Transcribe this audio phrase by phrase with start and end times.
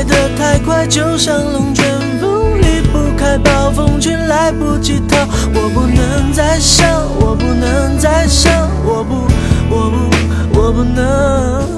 [0.00, 1.84] 来的太快，就像龙卷
[2.18, 5.14] 风，离不开暴风圈，来不及逃。
[5.52, 6.88] 我不能再想，
[7.20, 8.50] 我不能再想，
[8.82, 9.14] 我不，
[9.68, 11.68] 我不，我不能。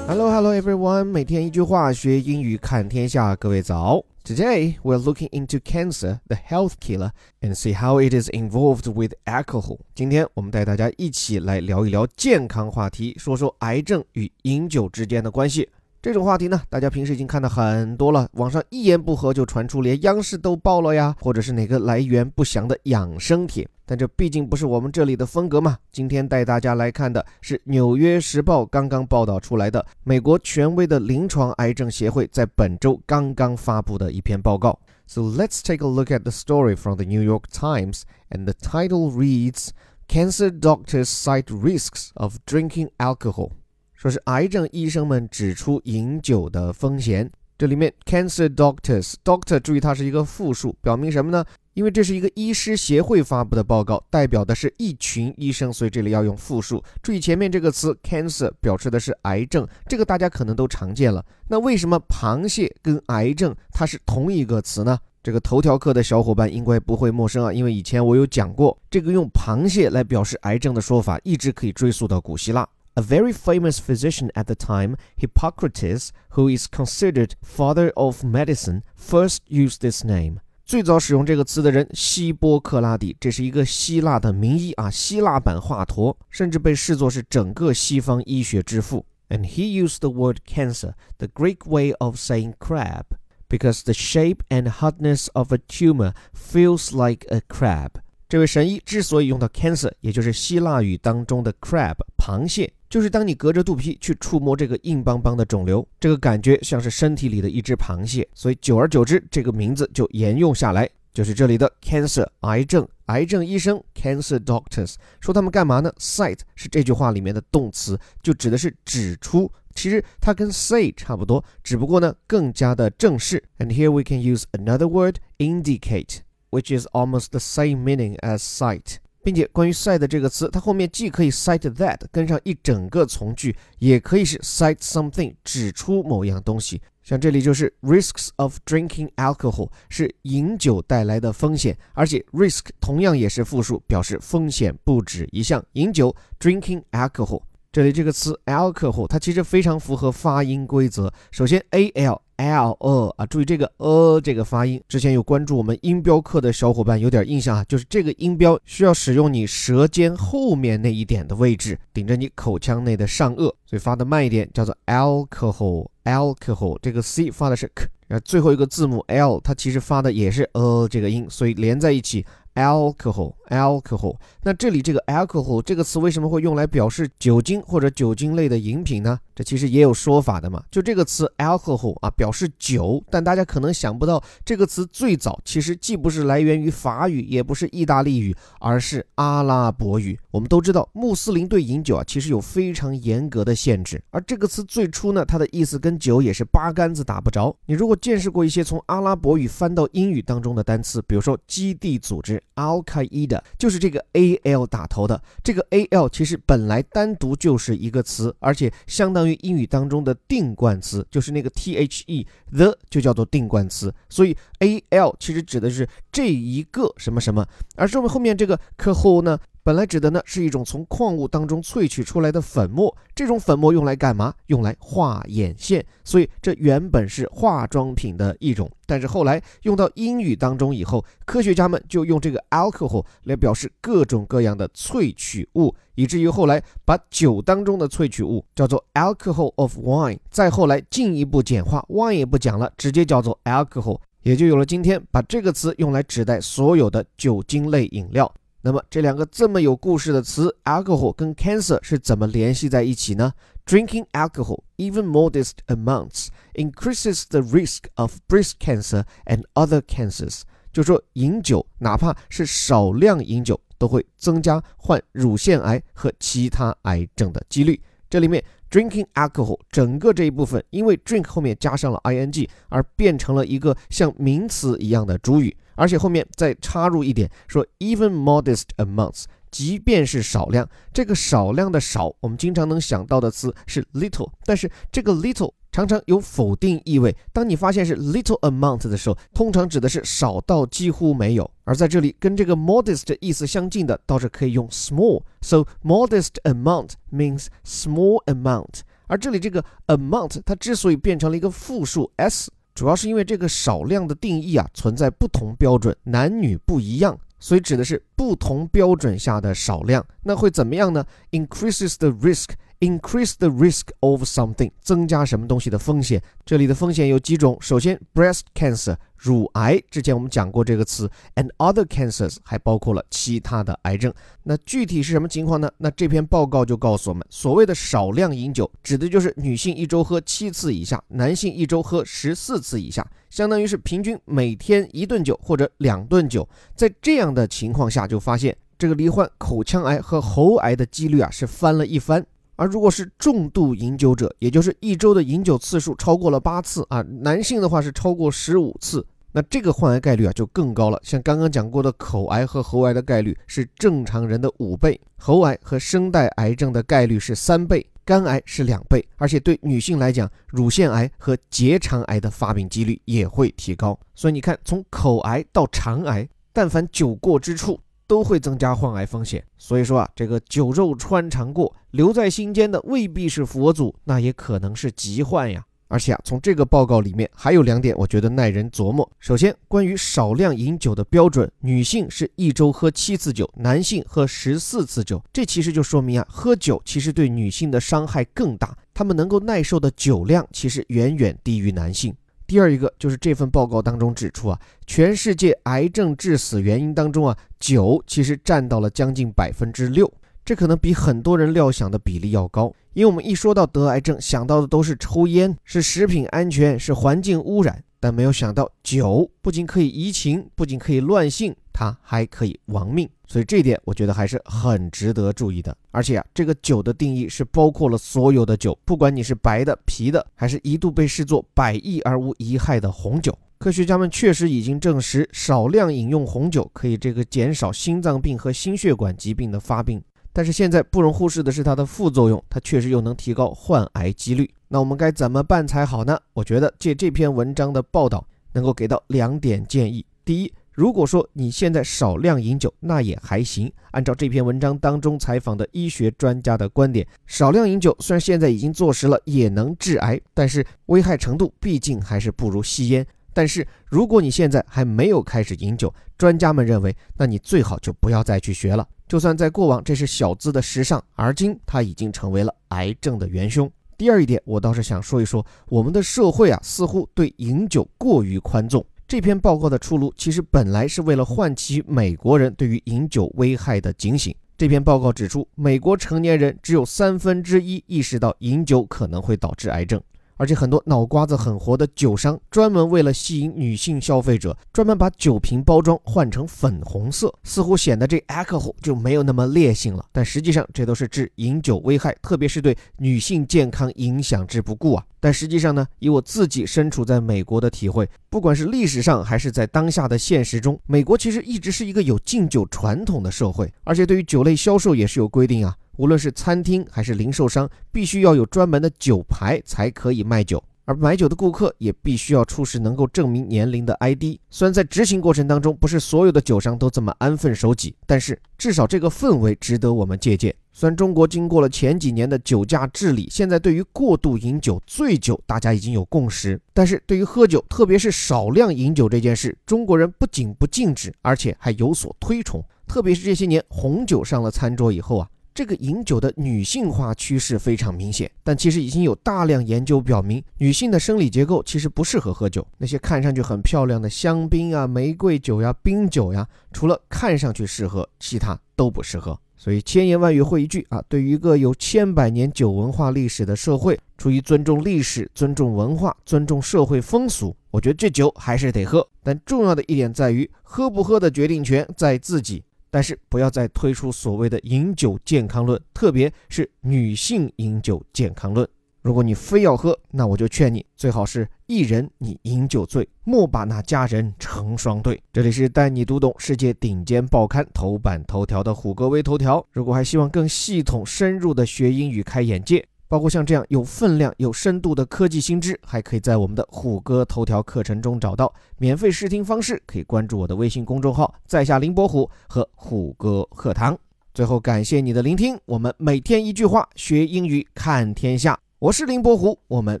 [0.06, 1.04] Hello, hello, everyone！
[1.04, 3.36] 每天一句话，学英语看天下。
[3.36, 4.02] 各位早。
[4.24, 7.10] Today we're looking into cancer, the health killer,
[7.42, 9.78] and see how it is involved with alcohol.
[9.94, 15.68] 今天我们带大家一起来聊一聊健康话题，说说癌症与饮酒之间的关系。
[16.00, 23.68] 这种话题呢，大家平时已经看到很多了，网上一言不合就传出连央视都报了呀，或者是哪个来源不详的养生帖。
[23.84, 25.76] 但这毕竟不是我们这里的风格嘛。
[25.90, 34.78] 今天带大家来看的是《纽约时报》刚刚报道出来的美国权威的临床癌症协会在本周刚刚发布的一篇报告。
[35.06, 39.10] So let's take a look at the story from the New York Times, and the title
[39.10, 39.70] reads.
[40.06, 43.50] Cancer doctors cite risks of drinking alcohol.
[43.98, 47.28] 说是癌症医生们指出饮酒的风险。
[47.58, 51.44] 这里面 cancer doctors，doctor 注意它是一个复数，表明什么呢？
[51.74, 56.80] 因为这是一个医师协会发布的报告，代表的是一群医生，所以这里要用复数。
[57.02, 61.24] 注意前面这个词 cancer 表示的是癌症，这个大家可能都常见了。
[61.48, 64.96] 那为什么螃蟹跟癌症它是同一个词呢？
[65.24, 72.64] 这个头条课的小伙伴应该不会陌生啊，因为以前我有讲过，这个用螃蟹来表示癌症的说法，一直可以追溯到古希腊。
[72.97, 79.81] A very famous physician at the time, Hippocrates, who is considered father of medicine, first used
[79.81, 80.37] this name.
[80.65, 89.05] 最早使用这个词的人希波克拉底，这是一个希腊的名医啊，希腊版华佗，甚至被视作是整个西方医学之父。
[89.29, 93.05] And he used the word cancer, the Greek way of saying crab,
[93.49, 97.99] because the shape and hardness of a tumor feels like a crab.
[98.28, 123.42] 这位神医之所以用到 cancer，也就是希腊语当中的 crab 螃蟹，就是当你隔着肚皮去触摸这个硬邦邦的肿瘤，这个感觉像是身体里的一只螃蟹，所以久而久之，这个名字就沿用下来，就是这里的 cancer 癌症癌症医生 cancer doctors 说他们干嘛呢？cite 是这句话里面的动词，就指的是指出，其实它跟 say 差不多，只不过呢更加的正式。
[123.58, 126.18] And here we can use another word indicate。
[126.50, 136.80] Which is almost the same meaning as cite，并且关于 cite 这个词，它后面既可以 cite that 跟上一整个从句，也可以是 cite something 指出某样东西。
[137.02, 145.64] 像这里就是 risks of drinking alcohol 是饮酒带来的风险，而且 risk 同样也是复数，表示风险不止一项。
[145.72, 151.12] 饮酒 drinking alcohol，这里这个词 alcohol 它其实非常符合发音规则。
[151.30, 154.82] 首先 a l l 呃啊，注意这个呃这个发音。
[154.88, 166.78] 之前有关注我们音标课的小伙伴有点印象啊，就是这个音标需要使用你舌尖后面那一点的位置，顶着你口腔内的上颚，所以发的慢一点，叫做 alcohol alcohol。
[166.80, 172.24] 这个 c 发的是 k，然后最后一个字母 l 它其实发的也是呃这个音，所以连在一起。
[172.54, 179.18] alcohol alcohol，那这里这个 alcohol 这个词为什么会用来表示酒精或者酒精类的饮品呢？
[179.34, 180.62] 这其实也有说法的嘛。
[180.70, 190.18] 就这个词 alcohol 啊，表示酒，但大家可能想不到，这个词最早其实既不是来源于法语，也不是意大利语，而是阿拉伯语。
[190.30, 194.02] 我们都知道，穆斯林对饮酒啊，其实有非常严格的限制。
[194.10, 197.54] 而这个词最初呢，它的意思跟酒也是八竿子打不着。
[197.66, 202.42] 你如果见识过一些从阿拉伯语翻到英语当中的单词，比如说基地组织。
[202.58, 215.14] Al Qaeda 就是这个 A L 打头的，这个 A L 其实本来单独就是一个词，而且相当于英语当中的定冠词，就是那个 T H E the 就叫做定冠词，所以 A L
[215.18, 219.38] 其实指的是这一个什么什么，而这么后面这个课后呢？
[219.68, 224.32] 本来指的呢是一种从矿物当中萃取出来的粉末，这种粉末用来干嘛？
[224.46, 228.70] 用来画眼线，所以这原本是化妆品的一种。
[228.86, 248.32] 但是后来用到英语当中以后，科学家们就用这个 alcohol 来表示各种各样的萃取物，以至于后来把酒当中的萃取物叫做 alcohol of wine，再后来进一步简化，wine 也不讲了，直接叫做 alcohol，也就有了今天把这个词用来指代所有的酒精类饮料。
[248.60, 253.32] 那么这两个这么有故事的词，alcohol 跟 cancer 是怎么联系在一起呢
[253.64, 260.42] ？Drinking alcohol, even modest amounts, increases the risk of breast cancer and other cancers。
[260.72, 267.80] 就说饮酒，哪怕是少量饮酒，都会增加患乳腺癌和其他癌症的几率。
[268.10, 275.56] 这里面 drinking alcohol 整个这一部分，因为 drink 后面加上了 ing，而变成了一个像名词一样的主语。
[275.78, 287.14] 而且后面再插入一点，说 even modest amounts，即便是少量，这个少量的少，我们经常能想到的词是 little，但是这个 little 常常有否定意味。
[287.32, 291.48] 当你发现是 little amount 的时候，通常指的是少到几乎没有。
[291.64, 295.22] 而在这里，跟这个 modest 意思相近的，倒是可以用 small。
[295.42, 298.80] So modest amount means small amount。
[299.06, 307.18] 而这里这个 amount 它之所以变成了一个复数 s，主要是因为这个少量的定义啊存在不同标准，男女不一样。
[307.40, 316.22] 所以指的是不同标准下的少量，那会怎么样呢？Increases the risk, increase the risk of something，增加什么东西的风险？
[316.44, 317.56] 这里的风险有几种？
[317.60, 318.96] 首先，breast cancer。
[319.16, 324.14] 乳癌之前我们讲过这个词，and other cancers 还包括了其他的癌症。
[324.44, 325.68] 那具体是什么情况呢？
[325.76, 336.48] 那这篇报告就告诉我们，所谓的少量饮酒，指的就是女性一周喝七次以下，男性一周喝十四次以下，相当于是平均每天一顿酒或者两顿酒。
[336.76, 342.24] 在这样的情况下，就发现这个罹患口腔癌和喉癌的几率啊是翻了一番。
[342.58, 350.98] 而如果是重度饮酒者，也就是一周的饮酒次数超过了八次啊，男性的话是超过十五次，那这个患癌概率啊就更高了。
[351.04, 363.96] 像刚刚讲过的口癌和喉癌的概率是正常人的五倍，喉癌和声带癌症的概率是三倍，肝癌是两倍，而且对女性来讲，乳腺癌和结肠癌的发病几率也会提高。
[364.16, 367.78] 所以你看，从口癌到肠癌，但凡酒过之处。
[368.08, 375.64] 都会增加患癌风险，所以说啊，这个酒肉穿肠过，留在心间的未必是佛祖，那也可能是疾患呀。
[375.90, 379.10] 而且啊，从这个报告里面还有两点，我觉得耐人琢磨。
[379.18, 392.14] 首先，关于少量饮酒的标准，女性是一周喝七次酒，男性喝十四次酒，这其实就说明啊，喝酒其实对女性的伤害更大，她们能够耐受的酒量其实远远低于男性。
[392.48, 400.10] 第二一个就是这份报告当中指出啊，全世界癌症致死原因当中啊，酒其实占到了将近百分之六，
[400.46, 402.72] 这可能比很多人料想的比例要高。
[402.94, 411.54] 因为我们一说到得癌症，想到的都是抽烟、是食品安全、是环境污染，但没有想到酒不仅可以移情，不仅可以乱性。
[411.78, 415.76] 它还可以亡命，所以这一点我觉得还是很值得注意的。
[415.92, 423.32] 而且啊，这个酒的定义是包括了所有的酒，不管你是白的、啤的，还是一度被视作百益而无一害的红酒。
[423.58, 430.02] 科学家们确实已经证实，少量饮用红酒可以这个减少心脏病和心血管疾病的发病。
[430.32, 434.50] 但是现在不容忽视的是它的副作用，它确实又能提高患癌几率。
[434.66, 436.18] 那我们该怎么办才好呢？
[436.32, 440.04] 我觉得借这篇文章的报道，能够给到两点建议。
[440.24, 443.68] 第一，如果说你现在少量饮酒，那也还行。
[443.90, 453.04] 按照这篇文章当中采访的医学专家的观点，少量饮酒虽然现在已经坐实了也能致癌，但是危害程度毕竟还是不如吸烟。
[453.32, 458.86] 但是如果你现在还没有开始饮酒，专家们认为，那你最好就不要再去学了。
[459.08, 463.68] 就算在过往这是小资的时尚，而今它已经成为了癌症的元凶。
[463.96, 468.86] 第二一点，我倒是想说一说，我们的社会啊，似乎对饮酒过于宽纵。
[469.08, 474.36] 这篇报告的出炉，其实本来是为了唤起美国人对于饮酒危害的警醒。
[474.58, 479.98] 这篇报告指出，美国成年人只有三分之一意识到饮酒可能会导致癌症。
[480.38, 490.04] 而且很多脑瓜子很活的酒商，专门为了吸引女性消费者，专门把酒瓶包装换成粉红色，似乎显得这 alcohol 就没有那么烈性了。
[490.12, 495.04] 但实际上，这都是置饮酒危害，特别是对女性健康影响之不顾啊。
[495.20, 505.74] 但实际上呢，以我自己身处在美国的体会，不管是历史上还是在当下的现实中，美国其实一直是一个有禁酒传统的社会，而且对于酒类销售也是有规定啊。
[505.98, 514.38] 无论是餐厅还是零售商，必须要有专门的酒牌才可以卖酒，而买酒的顾客也必须要出示能够证明年龄的 ID。
[514.48, 520.54] 虽然在执行过程当中，不是所有的酒商都这么安分守己，但是至少这个氛围值得我们借鉴。
[520.72, 532.64] 虽然中国经过了前几年的酒驾治理，现在对于过度饮酒、醉酒，大家已经有共识，但是对于喝酒，特别是少量饮酒这件事，中国人不仅不禁止，而且还有所推崇。
[532.86, 535.28] 特别是这些年红酒上了餐桌以后啊。
[535.58, 542.64] 这个饮酒的女性化趋势非常明显，但其实已经有大量研究表明，女性的生理结构其实不适合喝酒。
[542.76, 549.36] 那些看上去很漂亮的香槟啊、玫瑰酒呀、冰酒呀，除了看上去适合，其他都不适合。
[549.56, 559.04] 所以千言万语汇一句啊，对于一个有千百年酒文化历史的社会，出于尊重历史、尊重文化、尊重社会风俗，我觉得这酒还是得喝。
[559.24, 562.62] 但重要的一点在于，喝不喝的决定权在自己。
[562.90, 568.68] 但是不要再推出所谓的饮酒健康论，特别是女性饮酒健康论。
[569.00, 575.18] 如果你非要喝，那我就劝你最好是一人你饮酒醉，莫把那佳人成双对。
[575.32, 579.64] 这里是带你读懂世界顶尖报刊头版头条的虎哥微头条。
[579.72, 588.52] 如果还希望更系统深入的学英语开眼界，包括像这样有分量、有深度的科技新知，还可以在我们的虎哥头条课程中找到。
[588.76, 593.98] 免费试听方式可以关注我的微信公众号“在下林伯虎”和虎哥课堂。
[594.34, 598.56] 最后感谢你的聆听，我们每天一句话学英语看天下。
[598.80, 600.00] 我是林伯虎，我们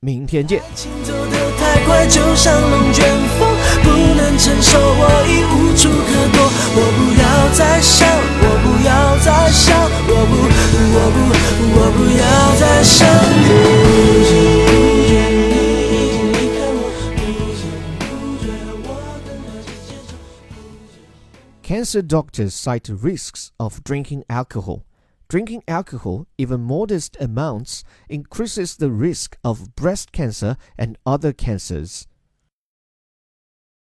[0.00, 0.60] 明天见。
[0.60, 0.96] 我。
[6.74, 8.08] 不要再想，
[8.42, 10.34] 我不要再想，我不，
[10.96, 11.18] 我不，
[11.76, 12.26] 我不要
[12.58, 13.06] 再想。
[21.62, 24.85] Cancer doctors cite risks of drinking alcohol.
[25.28, 32.06] Drinking alcohol, even modest amounts, increases the risk of breast cancer and other cancers.